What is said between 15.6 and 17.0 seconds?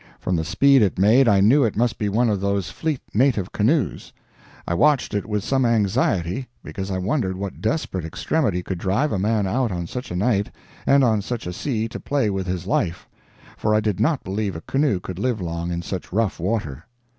in such rough water.